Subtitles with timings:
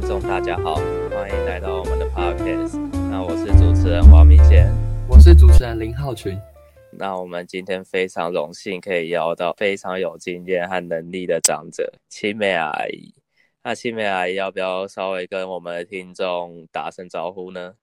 [0.00, 0.76] 听众大家好，
[1.10, 2.78] 欢迎来到我们的 podcast。
[3.10, 4.72] 那我是主持人王明贤，
[5.06, 6.38] 我是主持人林浩群。
[6.90, 13.14] 那我们今天非常荣幸可以邀到非常有经验和能力的长者青梅阿姨。
[13.62, 17.74] 那青梅阿姨要不要稍微跟我们的听众打声招呼呢？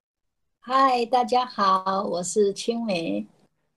[0.59, 3.27] 嗨，大家好，我是青梅。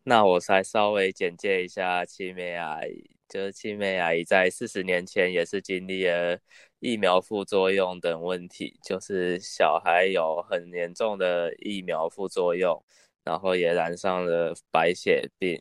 [0.04, 6.38] 那我再稍微简介一下青梅阿姨，就是青梅阿姨在四十年前也是经历了
[6.80, 12.82] 疫苗副作用等问题，就是小孩有很严重的疫苗副作用。
[13.22, 15.60] 然后也染上了白血病，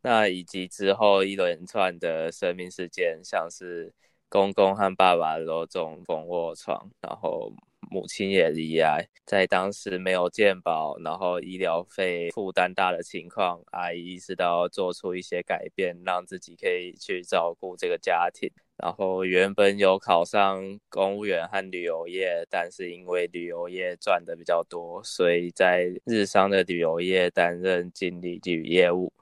[0.00, 3.92] 那以及之后一连串的生命事件，像是
[4.28, 7.52] 公公和爸爸都中风卧床，然后
[7.90, 18.48] 母亲也离癌，在当时没有健保，然后医疗费负担大的情况，阿姨意识到做出一些改变，让自己可以去照顾这个家庭。
[18.82, 29.12] 然后原本有考上公务员和旅游业，但是因为旅游业赚的比较多，所以在日商的旅游业担任经理及业务。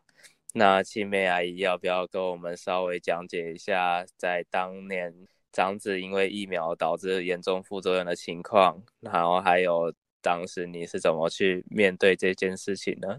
[0.53, 5.13] 那青梅阿姨要不要跟我们稍微讲解一下，在当年
[5.51, 9.93] 长子因为疫苗导致严重副作用的情况，然后还有
[10.23, 13.19] 当时你是怎么去面对这件事情呢？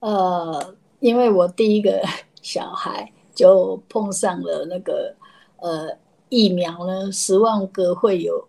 [0.00, 2.02] 呃，因为我第一个
[2.42, 5.14] 小孩就碰上了那个。
[5.56, 5.96] 呃，
[6.28, 8.48] 疫苗呢，十万个会有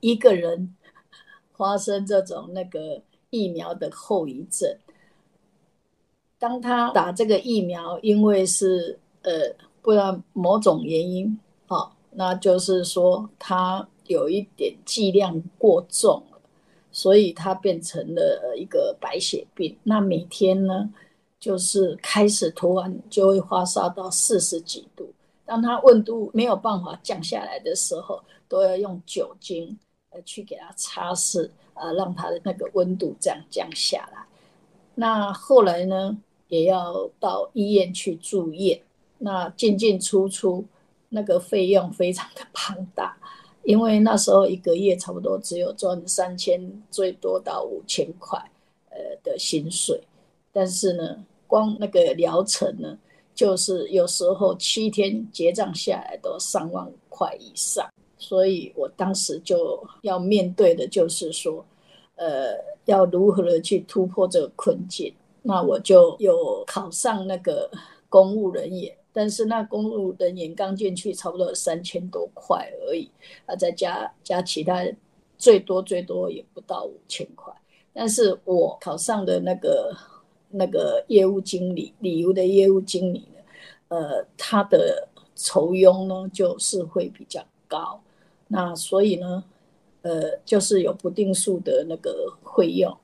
[0.00, 0.74] 一个人
[1.56, 4.76] 发生这种那个疫苗的后遗症。
[6.38, 16.38] 当他打这个疫苗，因为是呃，不然某种原因，哦，那就是说他有一点剂量过重了，
[16.92, 19.76] 所以他变成了一个白血病。
[19.82, 20.92] 那每天呢，
[21.40, 25.10] 就是开始突然就会发烧到四十几度。
[25.46, 29.78] 当他温度没有办法降下来的时候，都要用酒精
[30.10, 34.26] 呃去给他擦拭，呃，让他的那个温度这样降下来。
[34.96, 36.18] 那后来呢，
[36.48, 38.80] 也要到医院去住院，
[39.18, 40.64] 那进进出出，
[41.08, 43.16] 那个费用非常的庞大，
[43.62, 48.36] 因为那时候一个月差不多只有赚三千，最多到五千块，
[48.90, 50.02] 呃的薪水，
[50.52, 52.98] 但是呢，光那个疗程呢。
[53.36, 57.86] 就是有时候七天结账下来都上万块以上，
[58.16, 61.62] 所以我当时就要面对的就是说，
[62.14, 65.12] 呃，要如何的去突破这个困境。
[65.42, 67.70] 那我就有考上那个
[68.08, 73.06] 公务人员，但是那公务人员刚进去差不多三千多块而已，
[73.44, 74.82] 啊，再加加其他，
[75.36, 77.52] 最多最多也不到五千块。
[77.92, 79.94] 但是我考上的那个。
[80.56, 83.40] 那个业务经理，旅游的业务经理呢，
[83.88, 88.00] 呃，他的酬佣呢就是会比较高，
[88.48, 89.44] 那所以呢，
[90.02, 92.96] 呃，就是有不定数的那个费用，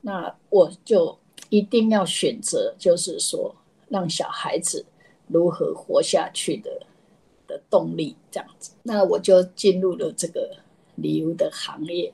[0.00, 1.18] 那我就
[1.48, 3.54] 一定要选择，就是说
[3.88, 4.84] 让小孩子
[5.26, 6.86] 如何活下去的
[7.46, 10.56] 的动力这样子，那我就进入了这个
[10.96, 12.12] 旅游的行业。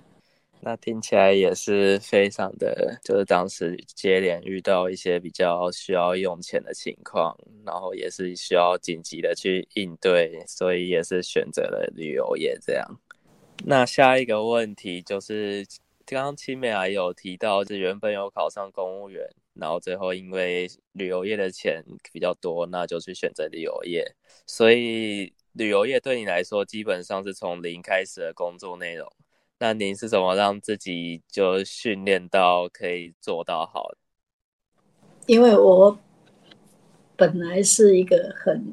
[0.68, 7.34] 那听起来也是非常的，就是当时接连遇到一些比较需要用钱的情况，
[7.64, 12.86] 然后也是需要紧急的去应对，所以也是选择了旅游业这样。
[13.64, 15.64] 那下一个问题就是，
[16.04, 24.06] 刚刚青梅还有提到，是原本有考上公务员，然后最后因为旅游业的钱比较多，那就去选择旅游业。
[24.46, 29.10] 所以旅游业对你来说，基本上是从零开始的工作内容。
[29.60, 33.90] 那您是怎么让自己就训练到可以做到好？
[35.26, 35.98] 因为我
[37.16, 38.72] 本来是一个很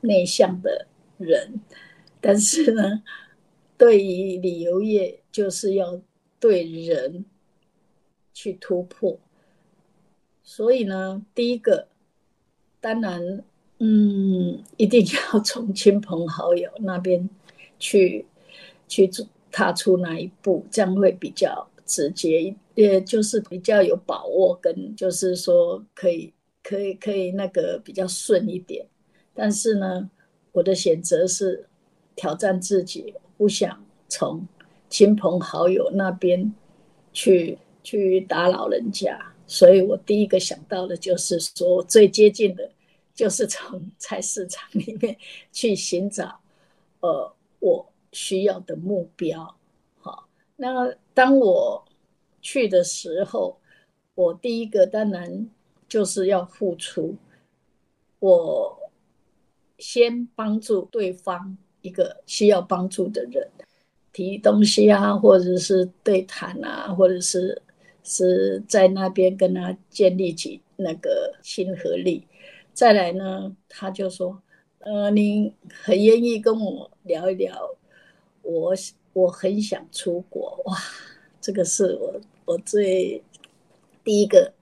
[0.00, 0.86] 内向的
[1.18, 1.60] 人，
[2.20, 3.02] 但是呢，
[3.76, 6.00] 对于旅游业就是要
[6.40, 7.26] 对人
[8.32, 9.18] 去突破，
[10.42, 11.88] 所以呢，第一个
[12.80, 13.44] 当然，
[13.78, 17.28] 嗯，一定要从 亲朋好友那边
[17.78, 18.24] 去
[18.88, 19.26] 去做。
[19.52, 26.32] 踏出那一步，这样会比较直接，也就是比较有把握，跟就是说可以
[26.62, 28.86] 可以可以那个比较顺一点。
[29.34, 30.10] 但是呢，
[30.52, 31.66] 我的选择是
[32.16, 34.48] 挑战自己，不想从
[34.88, 36.54] 亲朋好友那边
[37.12, 42.70] 去去打扰人家，所以我第一个想到的就是说，最接近的，
[43.14, 45.14] 就是从菜市场里面
[45.52, 46.40] 去寻找，
[47.00, 47.91] 呃，我。
[48.12, 49.56] 需要的目标，
[49.98, 50.28] 好。
[50.56, 51.84] 那当我
[52.40, 53.58] 去的时候，
[54.14, 55.48] 我第一个当然
[55.88, 57.16] 就是要付出。
[58.20, 58.78] 我
[59.78, 63.50] 先帮助对方一个需要帮助的人，
[64.12, 67.60] 提东西啊，或者是对谈啊，或者是
[68.04, 72.24] 是在那边跟他建立起那个亲和力。
[72.72, 74.40] 再来呢，他就说
[74.80, 77.76] ：“呃，你很愿意跟我聊一聊，
[78.42, 78.74] 我
[79.12, 80.76] 我很想出国。”哇，
[81.40, 83.22] 这个是我我最
[84.04, 84.52] 第一个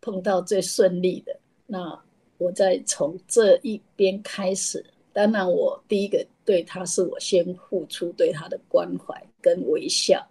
[0.00, 1.38] 碰到最顺利的。
[1.66, 1.98] 那
[2.38, 4.84] 我再从这一边开始。
[5.12, 10.26] 当然，我第一个对他是我先付出对他的关怀跟微笑，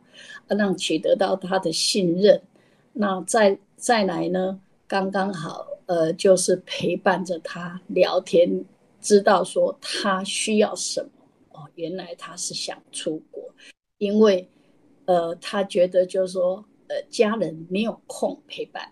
[0.48, 2.42] 让取得到他的信任。
[2.92, 8.66] 那再再来呢，刚刚好，呃，就是陪伴着他聊天，
[9.00, 11.10] 知道说他需要什么。
[11.62, 13.54] 哦，原来他是想出国，
[13.98, 14.50] 因为，
[15.06, 18.92] 呃，他觉得就是说，呃，家人没有空陪伴，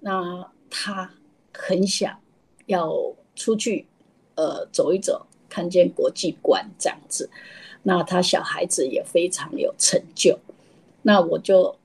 [0.00, 1.12] 那他
[1.52, 2.20] 很想
[2.66, 2.92] 要
[3.34, 3.86] 出去，
[4.34, 5.26] 呃，走一走。
[5.52, 7.28] 看见国际观这样子，
[7.82, 10.38] 那他小孩子也非常有成就，
[11.02, 11.76] 那我就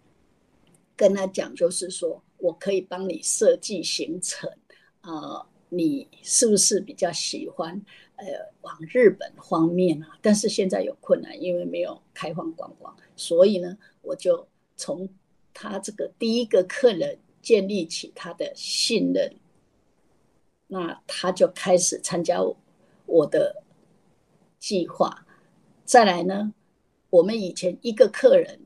[0.96, 4.48] 跟他讲，就是说我可以帮你设计行程，
[5.02, 5.44] 呃，
[5.76, 7.82] 你是不是比较喜欢
[8.16, 8.26] 呃
[8.62, 10.18] 往日本方面啊？
[10.22, 15.10] 但是现在有困难，因为没有开放观光，所以呢，我就从
[15.54, 19.36] 他这个第一个客人建立起他的信任，
[20.68, 23.28] 那他就开始参加我。
[23.28, 23.64] 的
[24.58, 25.28] 计划，
[25.84, 26.54] 再来呢？
[27.12, 28.62] 我们以前一个客人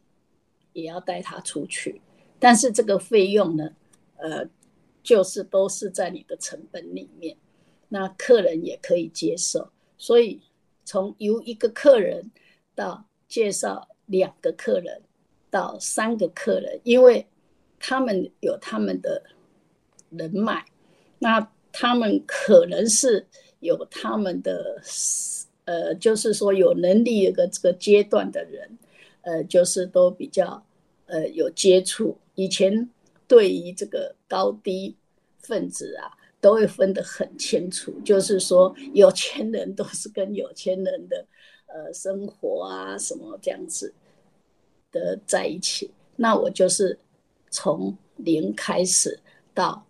[0.71, 2.01] 也要带他出去，
[2.39, 3.75] 但是这个费用呢，
[4.15, 4.47] 呃，
[5.09, 7.35] 就是都是在你的成本里面，
[7.87, 9.71] 那客人也可以接受。
[9.97, 10.39] 所以
[10.85, 12.29] 从由一个客人
[12.75, 15.01] 到介绍两个客人
[15.49, 17.25] 到三个客人，因为
[17.79, 19.23] 他们有他们的
[20.11, 20.63] 人脉，
[21.17, 23.25] 那他们可能是。
[23.61, 24.81] 有他们的，
[25.65, 28.77] 呃，就是说有能力一个这个阶段的人，
[29.19, 30.63] 呃，就是都比较，
[31.07, 32.17] 呃，有接触。
[32.35, 32.89] 以前
[33.27, 34.95] 对于这个高低
[35.39, 37.91] 分子啊，都会分得很清楚。
[38.05, 41.25] 就是说，有钱人都是跟有钱人的，
[41.67, 43.93] 呃，生活啊什么这样子
[44.91, 45.91] 的在一起。
[46.15, 46.97] 那我就是
[47.49, 49.19] 从零开始
[49.53, 49.85] 到。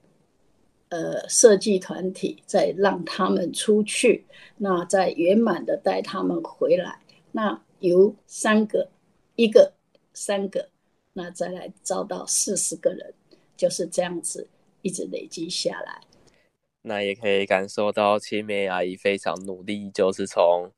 [0.91, 4.25] 呃，设计团体再让他们出去，
[4.57, 6.99] 那再圆满的带他们回来。
[7.31, 8.89] 那由三个，
[9.35, 9.71] 一个，
[10.15, 10.67] 三个，
[11.13, 13.13] 那再来招到四十个人，
[13.55, 14.47] 就是这样子
[14.81, 16.01] 一直累积下来。
[16.81, 20.71] 那也可以感受到青梅阿姨非常努力，就是从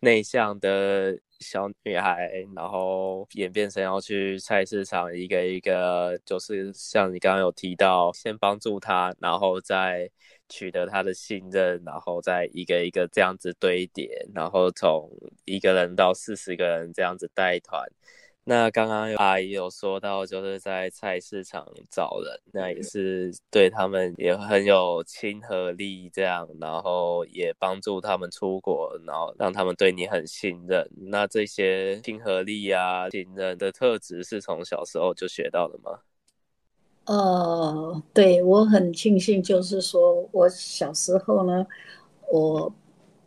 [0.00, 1.18] 内向的。
[1.42, 10.08] 小女孩，然后演变成要去菜市场，一个一个，就是像你刚刚有提到，先帮助她，然后再
[10.48, 15.10] 取得她的信任，然后再一个一个这样子堆叠，然后从
[15.44, 17.88] 一个人到四十个人这样子带团。
[18.44, 30.90] 那刚刚阿姨有说到，就是在菜市场找人，那也是对他们也很有亲和力，这样，然后也帮助他们出国，然后让他们对你很信任。
[31.08, 36.00] 那这些亲和力啊、信任的特质，是从小时候就学到的吗？
[37.04, 41.64] 呃，对我很庆幸，就是说我小时候呢，
[42.28, 42.74] 我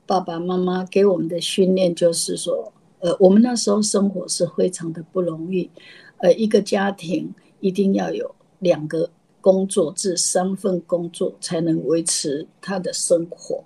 [0.05, 2.73] 爸爸妈妈给我们的训练就是说。
[2.99, 5.69] 呃，我们那时候生活是非常的不容易，
[6.17, 9.09] 呃，一个家庭一定要有两个
[9.41, 13.63] 工作至三份工作才能维持他的生活，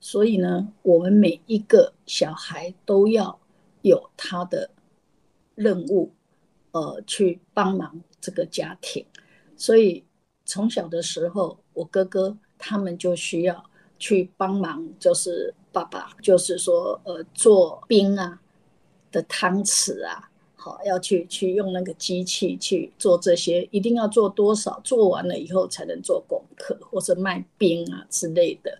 [0.00, 3.38] 所以呢，我们每一个小孩都要
[3.82, 4.68] 有他的
[5.54, 6.10] 任务，
[6.72, 9.06] 呃，去帮忙这个家庭，
[9.56, 10.04] 所以
[10.44, 13.64] 从小的时候，我哥哥他们就需要
[13.98, 18.38] 去帮忙，就是爸爸，就是说，呃，做兵啊。
[19.12, 24.80] 的汤匙啊，好要去去用那个机器去做这些，一定要做多少？
[24.82, 28.78] 做完了以后才能做功课，或者卖冰啊之类的。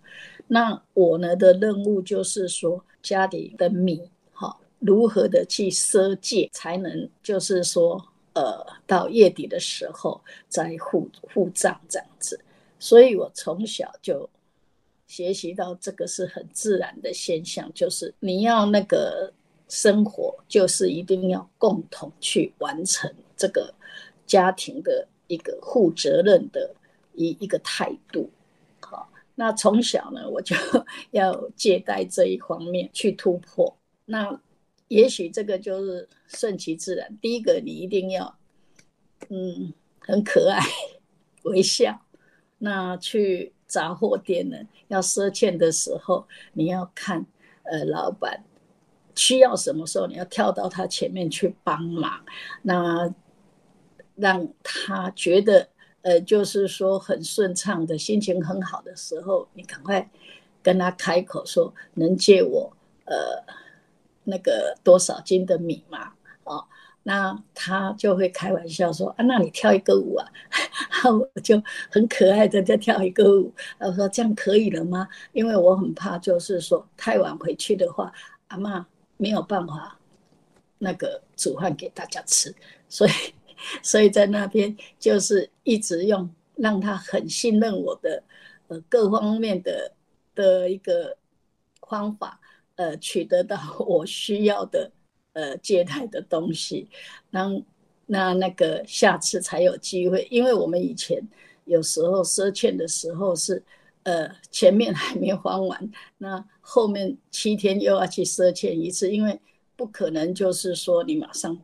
[0.49, 4.03] 那我呢的任务就是说，家里的米，
[4.33, 8.05] 好如何的去赊借，才能就是说，
[8.35, 12.41] 呃，到月底的时候再付付账这样子。
[12.79, 14.29] 所以我从小就
[15.07, 19.33] 学习到这个是很自然的现象，就是你要那个。
[19.69, 23.75] 生活就是一定要共同去完成这个
[24.27, 26.75] 家庭的一个负责任的
[27.15, 28.31] 一一个态度。
[28.81, 30.55] 好，那从小呢，我就
[31.11, 33.77] 要借贷这一方面去突破。
[34.05, 34.41] 那
[34.89, 37.19] 也许这个就是顺其自然。
[37.21, 38.39] 第一个，你一定要
[39.29, 40.61] 嗯很可爱
[41.43, 42.01] 微笑。
[42.59, 44.57] 那去杂货店呢，
[44.87, 47.27] 要赊欠的时候，你要看
[47.65, 48.45] 呃老板。
[49.17, 52.23] 需要什么时候，你要跳到他前面去帮忙，
[52.63, 53.13] 那
[54.15, 55.69] 让他觉得，
[56.03, 60.09] 呃，就是说很顺畅的心情很好的时候，你赶快
[60.63, 63.43] 跟他开口说，能借我呃
[64.25, 66.13] 那个多少斤的米吗？
[66.45, 66.65] 哦，
[67.03, 70.29] 那他就会开玩笑说啊，那你跳一个舞啊，
[71.35, 75.09] 我就很可爱的在跳一个舞，我说这样可以了吗？
[75.33, 78.13] 因为我很怕，就是说太晚回去的话，
[78.49, 78.87] 阿妈。
[79.17, 79.99] 没有办法，
[80.79, 82.55] 那个煮饭给大家吃，
[82.89, 83.11] 所以，
[83.83, 88.23] 所以在那边就是一直用让他很信任我的，
[88.69, 89.93] 呃，各方面的
[90.35, 91.17] 的一个
[91.89, 92.41] 方法，
[92.77, 94.91] 呃，取得到我需要的，
[95.33, 96.89] 呃，接待的东西，
[97.31, 97.49] 那
[98.07, 101.21] 那那个下次才有机会，因为我们以前
[101.65, 103.63] 有时候赊欠的时候是。
[104.07, 109.41] 呃，前面还没还完，那后面七天又要去赊欠一次，因为
[109.75, 111.59] 不可能就是说你马上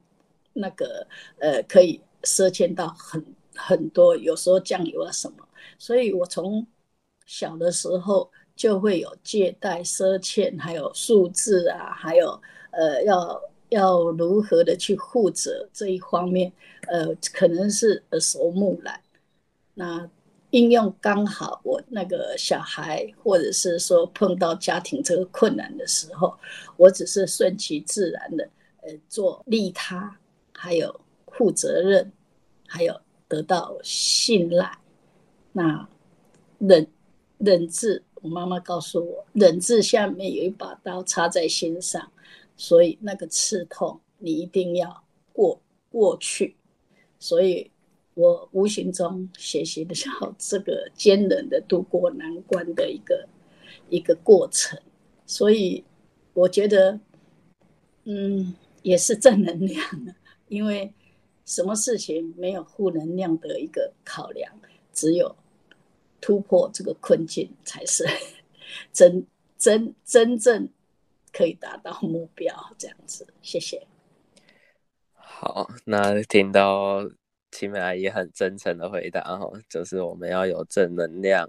[0.52, 1.06] 那个
[1.38, 5.46] 呃可以赊欠到很很多，有时候酱油啊什么，
[5.78, 6.66] 所以我从
[7.26, 16.52] 小的时候就会有借贷、赊欠，还有数字啊，还有呃要要如何的去负责这一方面，
[16.88, 19.00] 呃，可能是耳熟目染，
[19.74, 20.10] 那。
[20.52, 26.38] 应用刚好我那个小孩，或者是说碰到家庭这个困难的时候，
[26.76, 28.48] 我只是顺其自然的，
[28.82, 30.14] 呃，做利他，
[30.52, 32.12] 还有负责任，
[32.66, 32.94] 还有
[33.28, 34.78] 得到信赖。
[35.52, 35.88] 那
[36.58, 36.86] 忍
[37.38, 42.12] 忍字，我妈妈告诉我，忍字下面有一把刀插在心上，
[42.58, 45.58] 所以那个刺痛你一定要过
[45.90, 46.56] 过去，
[47.18, 47.70] 所以。
[48.14, 53.26] 我无形中学习的到这个艰难的度过难关的一个
[53.88, 54.78] 一个过程，
[55.26, 55.82] 所以
[56.34, 57.00] 我觉得，
[58.04, 60.14] 嗯，也是正能量的。
[60.48, 60.92] 因为
[61.46, 64.52] 什么事情没有负能量的一个考量，
[64.92, 65.34] 只有
[66.20, 68.06] 突破这个困境，才是
[68.92, 69.26] 真
[69.56, 70.68] 真真正
[71.32, 72.54] 可以达到目标。
[72.76, 73.86] 这样子，谢谢。
[75.14, 77.08] 好，那听到。
[77.52, 81.48] 青梅阿姨很真诚的回答哈，就是我们要有正能量。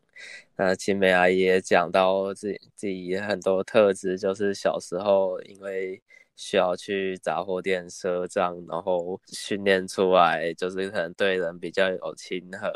[0.58, 6.00] 那青梅阿姨也讲到自己自己很多特质，就是小时候因为
[6.36, 12.72] 需要去杂货店赊账，然后训练出来，就是可能对人比较有亲和。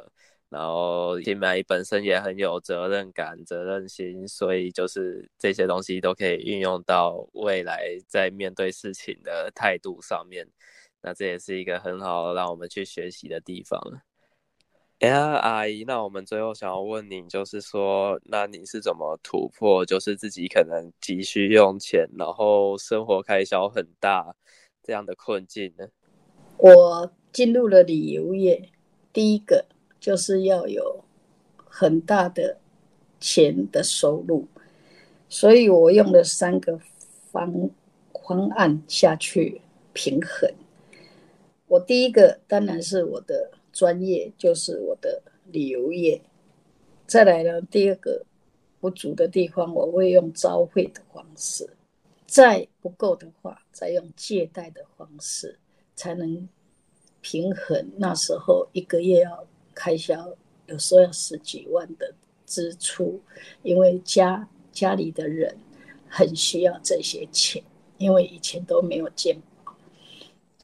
[0.49, 10.47] 然后青梅阿姨本身也很有责任感、责任心，所以就是这些东西都可以运用到未来在面对事情的态度上面。
[11.01, 13.79] 那这也是一个很好让我们去学习的地方。
[14.99, 24.35] 哎呀，阿姨，那我们最后想要问你，就是说，那你是怎么突破，就是自己可能急需用钱，然后生活开销很大
[24.81, 25.85] 这样的困境呢？
[26.57, 28.71] 我进入了旅游业，
[29.13, 29.67] 第一个
[29.99, 31.03] 就是要有
[31.63, 32.57] 很大的
[33.19, 34.47] 钱的收入，
[35.29, 36.79] 所以我用了三个
[37.31, 37.69] 方
[38.27, 39.61] 方案下去
[39.93, 40.51] 平衡。
[41.67, 45.21] 我第一个当然是我的专业，就是我的
[45.51, 46.21] 旅游业。
[47.05, 48.25] 再来呢，第二个
[48.79, 51.65] 不足的地方，我会用招会的方式；
[52.25, 55.59] 再不够的话，再用借贷的方式，
[55.95, 56.47] 才能
[57.21, 57.91] 平衡。
[57.97, 60.33] 那时候一个月要开销，
[60.67, 62.13] 有时候要十几万的
[62.45, 63.19] 支出，
[63.63, 65.55] 因为家家里的人
[66.07, 67.61] 很需要这些钱，
[67.97, 69.37] 因为以前都没有见。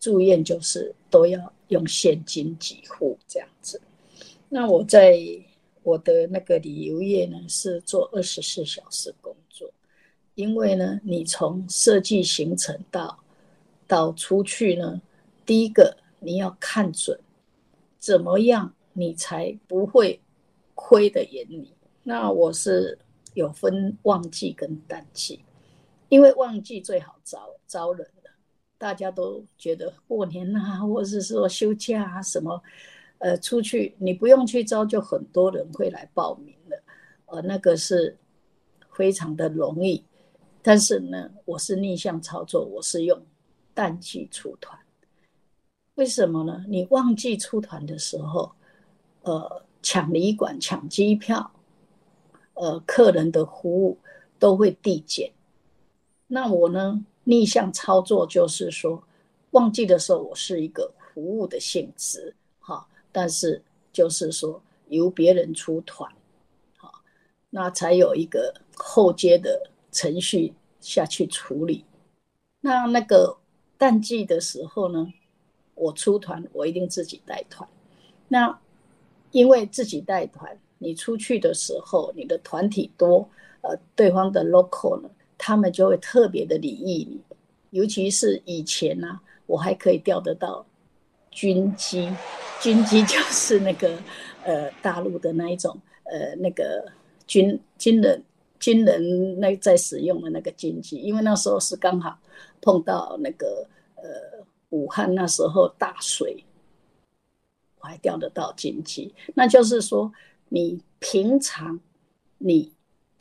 [0.03, 3.81] 住院就是都要用现金给付这样子。
[4.49, 5.17] 那我在
[5.81, 9.71] 我的那个旅游业呢，是做二十四小时工作，
[10.35, 13.17] 因为呢，你从设计行程到
[13.87, 15.01] 到出去呢，
[15.45, 17.17] 第一个你要看准
[17.97, 20.19] 怎么样，你才不会
[20.75, 21.71] 亏的眼里。
[22.03, 22.99] 那我是
[23.35, 25.39] 有分旺季跟淡季，
[26.09, 28.05] 因为旺季最好招招人。
[28.83, 32.61] 大家都觉得过年啊，或者是说休假啊什么，
[33.19, 36.83] 呃，出去你不用去招，就很多人会来报名了，
[37.27, 38.17] 呃，那个是
[38.91, 40.03] 非常的容易。
[40.61, 43.17] 但是呢，我是逆向操作，我是用
[43.73, 44.77] 淡季出团。
[45.95, 46.65] 为什么呢？
[46.67, 48.51] 你旺季出团的时候，
[49.21, 51.49] 呃，抢旅馆、抢机票，
[52.55, 53.97] 呃，客人的服务
[54.37, 55.31] 都会递减。
[56.27, 57.05] 那我呢？
[57.23, 59.01] 逆向操作就是说，
[59.51, 63.61] 旺季的时候我是一个服务的性质，哈，但是
[63.91, 66.11] 就是说由别人出团，
[66.77, 66.91] 好，
[67.49, 71.85] 那才有一个后接的程序下去处理。
[72.61, 73.37] 那那个
[73.77, 75.13] 淡季的时候呢，
[75.75, 77.69] 我出团我一定自己带团。
[78.27, 78.59] 那
[79.31, 83.29] 因为自己带团，你出去的时候，你的团体多，
[83.61, 85.09] 呃，对方的 local 呢，
[85.45, 87.21] 他们就会特别的礼遇你。
[87.71, 90.65] 尤其是以前呢，我还可以钓得到
[91.31, 92.09] 军机，
[92.61, 93.99] 军机就是那个
[94.45, 96.89] 呃大陆的那一种呃那个
[97.27, 98.23] 军军人
[98.57, 102.17] 军人那在使用的那个军机，因为那时候是刚好
[102.61, 104.03] 碰到那个呃
[104.69, 106.41] 武汉那时候大水，
[107.81, 109.13] 我还钓得到军机。
[109.35, 110.13] 那就是说，
[110.47, 111.77] 你平常
[112.37, 112.71] 你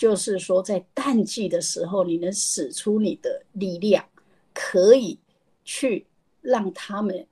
[0.03, 4.05] 就是说在淡季的时候，你能使出你的力量。
[4.53, 5.19] 可以
[5.65, 6.05] 去
[6.43, 7.27] 让他们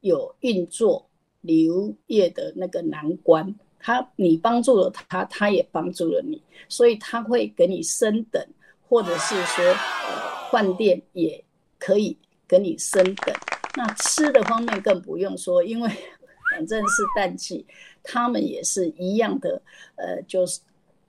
[0.00, 1.08] 有运作
[1.40, 8.46] 旅游业的那个难关，他你帮助了他，他也帮助了你，所以他会给你升等，
[8.86, 11.42] 或者是说呃饭店也
[11.78, 13.34] 可以给你升等。
[13.76, 15.88] 那吃的方面更不用说，因为
[16.52, 17.64] 反正是淡季，
[18.02, 19.62] 他们也是一样的，
[19.96, 20.60] 呃，就是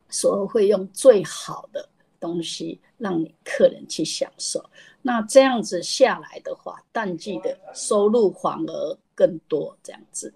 [0.10, 1.88] 所会用最好的
[2.20, 4.64] 东西让你客人去享受。
[5.02, 10.34] 那这样子下来的话，淡季的收入反而更多，这样子。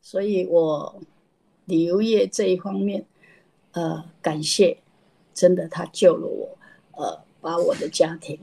[0.00, 1.00] 所以我
[1.66, 3.06] 旅游业这一方面，
[3.70, 4.78] 呃，感谢，
[5.32, 6.58] 真的他救了我，
[7.00, 8.38] 呃，把我的家庭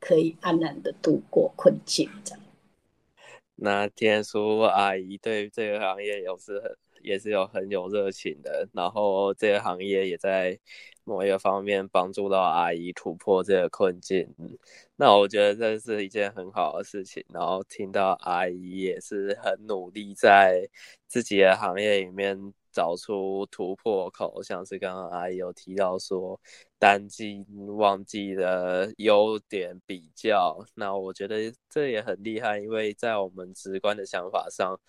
[0.00, 2.40] 可以安然的度过困境，这样。
[3.56, 10.58] 那天叔阿姨对这个行业有是很也是有很有热情的，然后这个行业也在。
[11.06, 14.26] 某一个方面帮助到阿姨突破这个困境，
[14.96, 17.22] 那我觉得这是一件很好的事情。
[17.28, 20.66] 然后听到阿姨也是很努力在
[21.06, 26.40] 自己的行业里面找出突破口，像是刚刚阿姨有提到说
[26.78, 27.44] 淡季
[27.76, 34.80] 旺季的优点比较，那我觉得这也很厉害，因为在我们直观的想法上。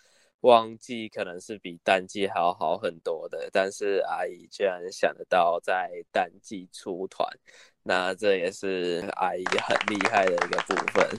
[0.46, 7.28] 旺季可能是比淡季还要好很多的，但是阿姨居然想得到在淡季出团，
[7.82, 11.10] 那这也是阿姨很厉害的一个部分。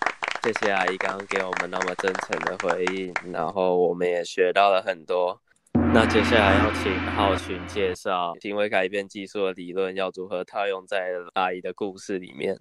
[0.44, 5.40] 谢谢阿姨刚刚给我们那么真诚的回应，然后我们也学到了很多。
[5.72, 12.60] 那接下来要请浩群介绍行为改变技术的理论要如何套用在阿姨的故事里面。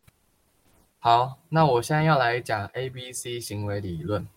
[0.98, 4.28] 好，那我现在要来讲 A B C 行为理论。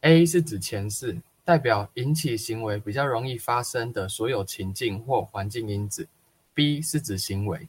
[0.00, 1.18] A 是指前世。
[1.44, 6.08] 代表引起行为比较容易发生的所有情境或环境因子。
[6.54, 7.68] B 是指行为。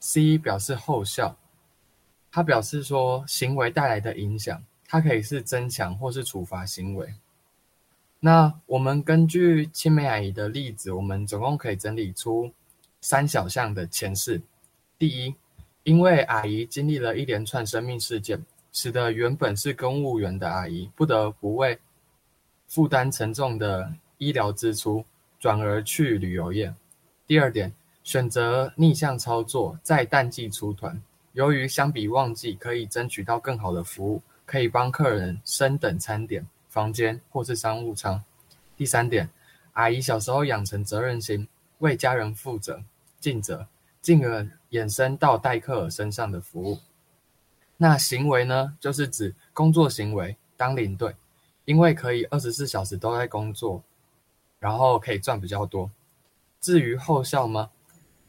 [0.00, 1.36] C 表示后效，
[2.30, 7.14] 它表示说行为带来的影响，它可以是增强或是处罚行为。
[8.20, 12.52] 那我们根据青梅阿姨的例子，我们总共可以整理出
[13.00, 14.40] 三小项的前世。
[14.98, 15.34] 第一，
[15.82, 21.78] 因为阿姨经历了一连串生命事件，使得原本是公务员的阿姨不得不为
[22.74, 25.04] 负担沉重的医疗支出，
[25.38, 26.74] 转而去旅游业。
[27.24, 31.00] 第二点，选择逆向操作，在淡季出团，
[31.34, 38.20] 由于相比旺季可以争取到更好的服务，可以帮客人升等餐点、房间或是商务舱。
[38.76, 39.30] 第三点，
[39.74, 41.46] 阿姨小时候养成责任心，
[41.78, 42.82] 为家人负责、
[43.20, 43.68] 尽责，
[44.02, 46.80] 进而衍生到待客身上的服务。
[47.76, 51.14] 那行为呢，就是指工作行为，当领队。
[51.64, 53.82] 因为可以二十四小时都在工作，
[54.58, 55.90] 然后可以赚比较多。
[56.60, 57.70] 至于后效吗？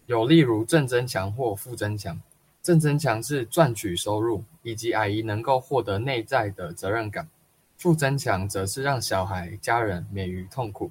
[0.05, 2.21] 有例如正增强或负增强。
[2.61, 7.25] 正增强是赚取收入，以及阿姨能够获得内在的责任感；
[7.77, 10.89] 负增强则是让小孩、家人免于痛苦。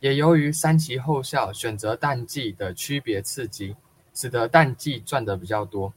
[0.00, 3.76] 也由于三期后效选择淡季的区别刺激，
[4.14, 5.92] 使得淡季赚得比较多。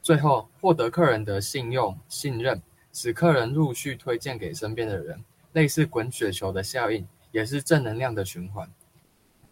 [0.00, 2.62] 最后获得客人的信用、信任。
[2.92, 5.22] 使客人陆续推荐给身边的人，
[5.52, 8.68] 类似滚雪球的效应，也是正能量的循环。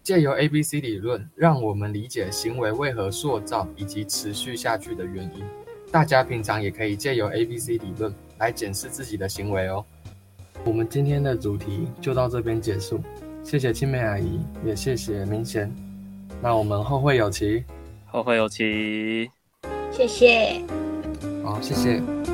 [0.03, 5.45] 借由 A B C 理论，让我们理解行为为何塑造以及持续下去的原因。
[5.91, 9.85] 大家平常也可以借由 A B C 理论来检视自己的行为哦。
[10.65, 13.01] 我们今天的主题就到这边结束，
[13.45, 15.75] 谢谢青梅阿姨，也谢谢明贤。
[16.43, 17.65] 那我们后会有期，
[18.07, 19.31] 后会有期，
[19.93, 20.63] 谢谢，
[21.45, 22.28] 好，谢谢。